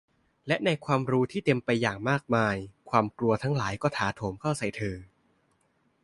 [0.47, 2.55] และในความรู้ที่เต็มไปอย่างมากมาย
[2.89, 4.97] ความกลัวทั้งหลายก็ถาโถมเข้าใส่เธอ